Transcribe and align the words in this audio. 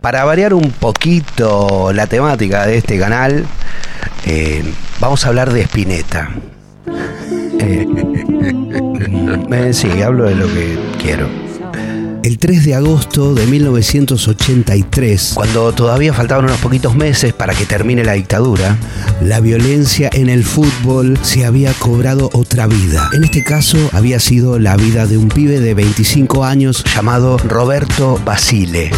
Para 0.00 0.24
variar 0.24 0.54
un 0.54 0.70
poquito 0.70 1.92
la 1.92 2.06
temática 2.06 2.66
de 2.66 2.78
este 2.78 2.98
canal, 2.98 3.44
eh, 4.24 4.64
vamos 4.98 5.24
a 5.24 5.28
hablar 5.28 5.52
de 5.52 5.60
Spinetta. 5.62 6.30
Eh, 7.58 7.86
eh, 9.52 9.72
sí, 9.74 10.00
hablo 10.00 10.24
de 10.24 10.36
lo 10.36 10.46
que 10.46 10.78
quiero. 11.02 11.28
El 12.22 12.38
3 12.38 12.64
de 12.64 12.74
agosto 12.74 13.34
de 13.34 13.46
1983, 13.46 15.32
cuando 15.34 15.72
todavía 15.72 16.14
faltaban 16.14 16.46
unos 16.46 16.58
poquitos 16.58 16.94
meses 16.94 17.34
para 17.34 17.54
que 17.54 17.66
termine 17.66 18.02
la 18.02 18.12
dictadura, 18.12 18.76
la 19.22 19.40
violencia 19.40 20.08
en 20.12 20.30
el 20.30 20.44
fútbol 20.44 21.18
se 21.22 21.44
había 21.44 21.72
cobrado 21.74 22.30
otra 22.32 22.66
vida. 22.66 23.10
En 23.12 23.24
este 23.24 23.42
caso 23.42 23.76
había 23.92 24.18
sido 24.18 24.58
la 24.58 24.76
vida 24.76 25.06
de 25.06 25.18
un 25.18 25.28
pibe 25.28 25.60
de 25.60 25.74
25 25.74 26.44
años 26.44 26.84
llamado 26.84 27.36
Roberto 27.38 28.18
Basile. 28.24 28.90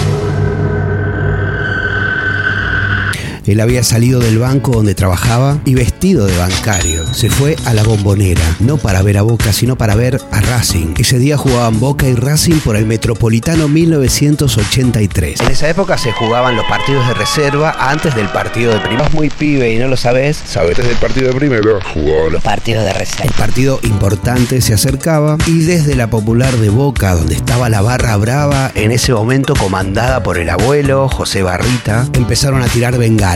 Él 3.46 3.60
había 3.60 3.82
salido 3.82 4.20
del 4.20 4.38
banco 4.38 4.72
donde 4.72 4.94
trabajaba 4.94 5.58
y 5.64 5.74
vestido 5.74 6.26
de 6.26 6.36
bancario. 6.38 7.12
Se 7.12 7.28
fue 7.28 7.56
a 7.64 7.74
la 7.74 7.82
bombonera, 7.82 8.42
no 8.60 8.76
para 8.76 9.02
ver 9.02 9.18
a 9.18 9.22
Boca, 9.22 9.52
sino 9.52 9.76
para 9.76 9.96
ver 9.96 10.20
a 10.30 10.40
Racing. 10.40 10.94
Ese 10.96 11.18
día 11.18 11.36
jugaban 11.36 11.80
Boca 11.80 12.06
y 12.06 12.14
Racing 12.14 12.60
por 12.60 12.76
el 12.76 12.86
Metropolitano 12.86 13.68
1983. 13.68 15.40
En 15.40 15.50
esa 15.50 15.68
época 15.68 15.98
se 15.98 16.12
jugaban 16.12 16.56
los 16.56 16.66
partidos 16.66 17.06
de 17.08 17.14
reserva 17.14 17.74
antes 17.78 18.14
del 18.14 18.28
partido 18.28 18.72
de 18.72 18.80
primera. 18.80 19.08
muy 19.12 19.28
pibe 19.28 19.72
y 19.72 19.78
no 19.78 19.88
lo 19.88 19.96
sabes. 19.96 20.40
Sabes, 20.46 20.76
desde 20.76 20.92
el 20.92 20.98
partido 20.98 21.28
de 21.28 21.34
primero 21.34 21.80
jugaban 21.92 22.32
los 22.32 22.42
partidos 22.42 22.84
de 22.84 22.92
reserva. 22.92 23.24
El 23.24 23.32
partido 23.32 23.80
importante 23.82 24.60
se 24.60 24.74
acercaba 24.74 25.36
y 25.46 25.64
desde 25.64 25.96
la 25.96 26.08
popular 26.08 26.56
de 26.56 26.70
Boca, 26.70 27.14
donde 27.14 27.34
estaba 27.34 27.68
la 27.68 27.82
barra 27.82 28.16
brava, 28.16 28.70
en 28.74 28.92
ese 28.92 29.12
momento 29.12 29.54
comandada 29.54 30.22
por 30.22 30.38
el 30.38 30.48
abuelo 30.48 31.08
José 31.08 31.42
Barrita, 31.42 32.06
empezaron 32.14 32.62
a 32.62 32.66
tirar 32.66 32.96
bengalas 32.96 33.31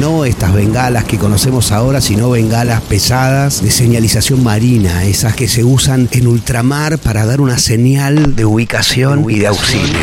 no 0.00 0.24
estas 0.24 0.54
bengalas 0.54 1.04
que 1.04 1.18
conocemos 1.18 1.70
ahora, 1.70 2.00
sino 2.00 2.30
bengalas 2.30 2.80
pesadas 2.80 3.62
de 3.62 3.70
señalización 3.70 4.42
marina, 4.42 5.04
esas 5.04 5.36
que 5.36 5.48
se 5.48 5.64
usan 5.64 6.08
en 6.12 6.26
ultramar 6.26 6.96
para 6.96 7.26
dar 7.26 7.42
una 7.42 7.58
señal 7.58 8.36
de 8.36 8.46
ubicación 8.46 9.26
y 9.28 9.40
de 9.40 9.48
auxilio. 9.48 9.98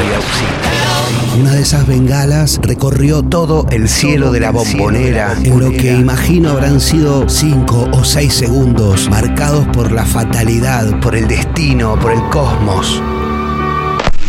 Una 1.40 1.54
de 1.54 1.62
esas 1.62 1.88
bengalas 1.88 2.60
recorrió 2.62 3.24
todo 3.24 3.66
el 3.72 3.90
cielo 3.90 4.32
de 4.32 4.42
la 4.42 4.52
bombonera, 4.52 5.36
en 5.44 5.60
lo 5.60 5.72
que 5.72 5.92
imagino 5.92 6.52
habrán 6.52 6.80
sido 6.80 7.28
cinco 7.28 7.90
o 7.94 8.04
seis 8.04 8.36
segundos, 8.36 9.10
marcados 9.10 9.66
por 9.74 9.92
la 9.92 10.06
fatalidad, 10.06 11.00
por 11.00 11.16
el 11.16 11.28
destino, 11.28 12.00
por 12.00 12.12
el 12.12 12.22
cosmos. 12.30 13.02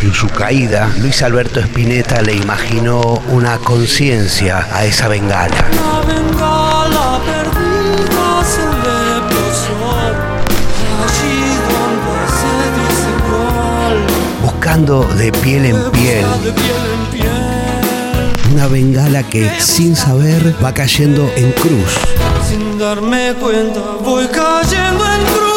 En 0.03 0.13
su 0.13 0.29
caída, 0.29 0.93
Luis 0.99 1.23
Alberto 1.23 1.61
Spinetta 1.61 2.23
le 2.23 2.35
imaginó 2.35 3.23
una 3.29 3.59
conciencia 3.59 4.67
a 4.73 4.85
esa 4.85 5.07
bengala. 5.07 5.65
Buscando 14.43 15.05
de 15.05 15.31
piel 15.31 15.67
en 15.67 15.91
piel 15.93 16.27
una 18.53 18.67
bengala 18.67 19.23
que 19.23 19.49
sin 19.61 19.95
saber 19.97 20.55
va 20.63 20.75
cayendo 20.75 21.31
en 21.37 21.53
cruz. 21.53 21.97
Sin 22.49 22.77
darme 22.79 23.33
cuenta 23.41 23.81
voy 24.03 24.27
cayendo 24.27 25.05
en 25.05 25.25
cruz 25.27 25.52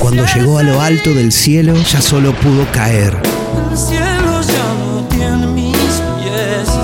cuando 0.00 0.24
llegó 0.34 0.58
a 0.58 0.62
lo 0.62 0.80
alto 0.80 1.12
del 1.12 1.30
cielo 1.30 1.74
ya 1.74 2.00
solo 2.00 2.32
pudo 2.32 2.66
caer. 2.72 3.16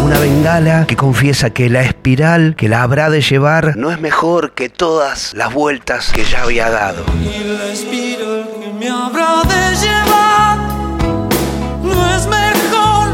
Una 0.05 0.19
bengala 0.21 0.87
que 0.87 0.97
confiesa 0.97 1.51
que 1.51 1.71
la 1.71 1.81
espiral 1.81 2.55
que 2.57 2.69
la 2.69 2.83
habrá 2.83 3.09
de 3.11 3.23
llevar 3.23 3.77
no 3.77 3.91
es 3.91 4.01
mejor 4.01 4.53
que 4.53 4.69
todas 4.69 5.33
las 5.35 5.53
vueltas 5.53 6.13
que 6.13 6.25
ya 6.25 6.43
había 6.43 6.71
dado. 6.71 7.05
Y 7.19 7.43
la 7.45 7.73
espiral 7.73 8.49
que 8.61 8.73
me 8.73 8.89
habrá 8.89 9.43
de 9.43 9.77
llevar 9.77 10.59
no 11.83 12.17
es 12.17 12.27
mejor 12.27 13.09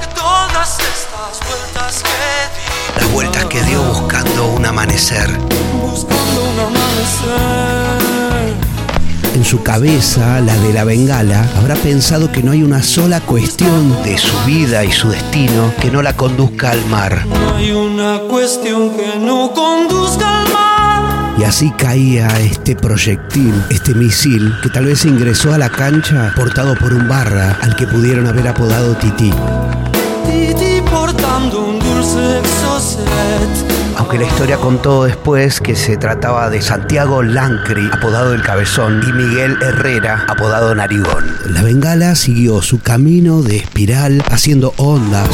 que 0.00 0.06
todas 0.14 0.78
estas 0.80 1.48
vueltas 1.48 2.02
que 2.02 2.10
di. 2.10 3.00
Las 3.00 3.12
vueltas 3.12 3.44
que 3.46 3.62
dio 3.62 3.82
buscando 3.84 4.48
un 4.48 4.66
amanecer. 4.66 5.30
Su 9.50 9.64
cabeza, 9.64 10.40
la 10.40 10.56
de 10.58 10.72
la 10.72 10.84
bengala, 10.84 11.44
habrá 11.56 11.74
pensado 11.74 12.30
que 12.30 12.40
no 12.40 12.52
hay 12.52 12.62
una 12.62 12.84
sola 12.84 13.20
cuestión 13.20 14.00
de 14.04 14.16
su 14.16 14.38
vida 14.46 14.84
y 14.84 14.92
su 14.92 15.08
destino 15.08 15.74
que 15.80 15.90
no 15.90 16.02
la 16.02 16.12
conduzca 16.12 16.70
al 16.70 16.86
mar. 16.86 17.26
No 17.26 17.56
hay 17.56 17.72
una 17.72 18.20
cuestión 18.28 18.96
que 18.96 19.18
no 19.18 19.50
conduzca 19.52 20.42
al 20.42 20.52
mar. 20.52 21.34
Y 21.36 21.42
así 21.42 21.72
caía 21.72 22.28
este 22.38 22.76
proyectil, 22.76 23.52
este 23.70 23.92
misil, 23.92 24.54
que 24.62 24.68
tal 24.68 24.84
vez 24.84 25.04
ingresó 25.04 25.52
a 25.52 25.58
la 25.58 25.68
cancha 25.68 26.32
portado 26.36 26.76
por 26.76 26.92
un 26.92 27.08
barra 27.08 27.58
al 27.60 27.74
que 27.74 27.88
pudieron 27.88 28.28
haber 28.28 28.46
apodado 28.46 28.94
Titi. 28.98 29.32
Titi 30.26 30.80
portando 30.88 31.64
un 31.64 31.80
dulce 31.80 32.38
exocet 32.38 33.69
aunque 34.10 34.26
la 34.26 34.32
historia 34.32 34.56
contó 34.56 35.04
después 35.04 35.60
que 35.60 35.76
se 35.76 35.96
trataba 35.96 36.50
de 36.50 36.60
Santiago 36.62 37.22
Lancri, 37.22 37.88
apodado 37.92 38.34
El 38.34 38.42
Cabezón, 38.42 39.04
y 39.08 39.12
Miguel 39.12 39.56
Herrera, 39.62 40.24
apodado 40.26 40.74
Narigón. 40.74 41.36
La 41.46 41.62
bengala 41.62 42.16
siguió 42.16 42.60
su 42.60 42.80
camino 42.80 43.40
de 43.42 43.58
espiral 43.58 44.20
haciendo 44.28 44.74
ondas 44.78 45.28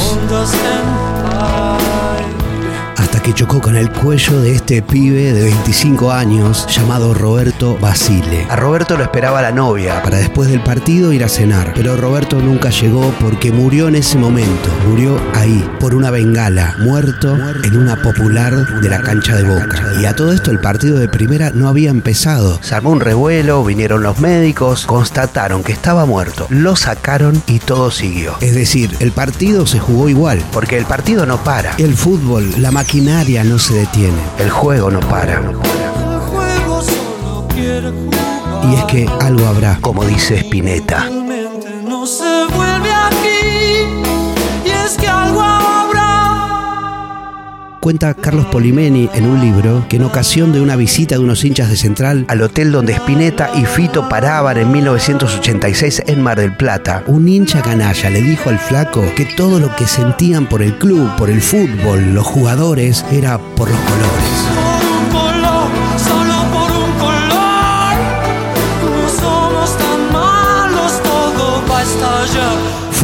que 3.23 3.35
chocó 3.35 3.61
con 3.61 3.77
el 3.77 3.91
cuello 3.91 4.41
de 4.41 4.55
este 4.55 4.83
pibe 4.83 5.33
de 5.33 5.45
25 5.45 6.13
años 6.13 6.67
llamado 6.69 7.15
Roberto 7.15 7.77
Basile. 7.81 8.47
A 8.49 8.57
Roberto 8.57 8.97
lo 8.97 9.03
esperaba 9.03 9.43
la 9.43 9.53
novia 9.53 10.03
para 10.03 10.19
después 10.19 10.49
del 10.49 10.61
partido 10.61 11.13
ir 11.13 11.25
a 11.25 11.29
cenar, 11.29 11.73
pero 11.75 11.97
Roberto 11.97 12.41
nunca 12.41 12.71
llegó 12.71 13.13
porque 13.21 13.53
murió 13.53 13.89
en 13.89 13.97
ese 13.97 14.19
momento, 14.19 14.69
murió 14.89 15.21
ahí, 15.35 15.69
por 15.81 15.95
una 15.95 16.11
bengala, 16.11 16.77
muerto 16.79 17.37
en 17.65 17.77
una 17.77 17.97
popular 18.03 18.81
de 18.81 18.89
la 18.89 19.01
cancha 19.01 19.35
de 19.35 19.45
Boca. 19.45 19.83
Y 20.01 20.07
a 20.07 20.15
todo 20.15 20.33
esto 20.33 20.51
el 20.51 20.61
partido 20.61 20.99
de 20.99 21.09
primera 21.09 21.51
no 21.51 21.69
había 21.69 21.91
empezado. 21.91 22.59
Se 22.63 22.77
un 22.87 23.01
revuelo, 23.01 23.65
vinieron 23.65 24.03
los 24.03 24.21
médicos, 24.21 24.87
constataron 24.87 25.65
que 25.65 25.73
estaba 25.73 26.07
muerto, 26.07 26.47
lo 26.51 26.77
sacaron 26.77 27.43
y 27.47 27.59
todo 27.59 27.91
siguió. 27.91 28.37
Es 28.41 28.55
decir, 28.55 28.95
el 29.01 29.13
partido 29.13 29.67
se 29.67 29.81
jugó 29.81 30.09
igual, 30.09 30.43
porque 30.53 30.79
el 30.79 30.85
partido 30.85 31.27
no 31.27 31.43
para. 31.43 31.75
El 31.79 31.95
fútbol, 31.95 32.49
la 32.59 32.71
maquinaria, 33.07 33.45
no 33.45 33.57
se 33.57 33.75
detiene. 33.75 34.19
El 34.39 34.51
juego 34.51 34.91
no 34.91 34.99
para. 34.99 35.41
Y 38.69 38.75
es 38.75 38.85
que 38.87 39.09
algo 39.21 39.47
habrá, 39.47 39.79
como 39.81 40.05
dice 40.05 40.35
Spinetta. 40.39 41.09
Cuenta 47.87 48.15
Carlos 48.15 48.47
Polimeni 48.47 49.09
en 49.15 49.27
un 49.27 49.41
libro 49.41 49.87
que 49.89 49.95
en 49.95 50.03
ocasión 50.03 50.53
de 50.53 50.61
una 50.61 50.75
visita 50.75 51.15
de 51.15 51.21
unos 51.21 51.45
hinchas 51.45 51.71
de 51.71 51.77
Central 51.77 52.25
al 52.27 52.43
hotel 52.43 52.73
donde 52.73 52.93
Spinetta 52.93 53.53
y 53.55 53.65
Fito 53.65 54.09
paraban 54.09 54.59
en 54.59 54.73
1986 54.73 56.03
en 56.09 56.21
Mar 56.21 56.41
del 56.41 56.57
Plata, 56.57 57.05
un 57.07 57.29
hincha 57.29 57.63
canalla 57.63 58.11
le 58.11 58.23
dijo 58.23 58.51
al 58.51 58.59
flaco 58.59 59.05
que 59.15 59.25
todo 59.25 59.61
lo 59.61 59.77
que 59.77 59.87
sentían 59.87 60.49
por 60.49 60.63
el 60.63 60.77
club, 60.79 61.15
por 61.17 61.31
el 61.31 61.41
fútbol, 61.41 62.13
los 62.13 62.27
jugadores, 62.27 63.05
era 63.13 63.39
por 63.39 63.71
los 63.71 63.79
colores. 63.79 64.76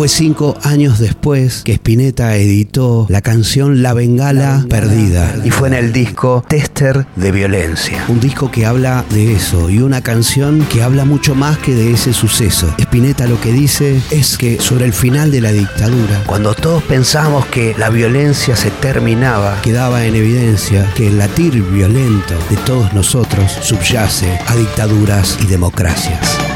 Fue 0.02 0.08
cinco 0.08 0.58
años 0.64 0.98
después 0.98 1.62
que 1.62 1.74
Spinetta 1.74 2.34
editó 2.34 3.06
la 3.08 3.20
canción 3.20 3.84
La 3.84 3.94
Bengala, 3.94 4.66
Perdida 4.68 5.32
y 5.44 5.50
fue 5.50 5.68
en 5.68 5.74
el 5.74 5.92
disco 5.92 6.44
Tester 6.48 7.06
de 7.14 7.30
Violencia. 7.30 8.04
Un 8.08 8.18
disco 8.18 8.50
que 8.50 8.66
habla 8.66 9.04
de 9.10 9.32
eso 9.32 9.70
y 9.70 9.78
una 9.78 10.00
canción 10.00 10.66
que 10.68 10.82
habla 10.82 11.04
mucho 11.04 11.36
más 11.36 11.56
que 11.58 11.76
de 11.76 11.92
ese 11.92 12.12
suceso. 12.12 12.74
Spinetta 12.80 13.28
lo 13.28 13.40
que 13.40 13.52
dice 13.52 14.00
es 14.10 14.36
que 14.36 14.60
sobre 14.60 14.86
el 14.86 14.92
final 14.92 15.30
de 15.30 15.40
la 15.40 15.52
dictadura, 15.52 16.24
cuando 16.26 16.54
todos 16.54 16.82
pensamos 16.82 17.46
que 17.46 17.76
la 17.78 17.88
violencia 17.88 18.56
se 18.56 18.72
terminaba, 18.72 19.62
quedaba 19.62 20.04
en 20.04 20.16
evidencia 20.16 20.92
que 20.96 21.06
el 21.06 21.18
latir 21.18 21.62
violento 21.62 22.34
de 22.50 22.56
todos 22.56 22.92
nosotros 22.92 23.52
subyace 23.52 24.36
a 24.48 24.56
dictaduras 24.56 25.38
y 25.40 25.46
democracias. 25.46 26.51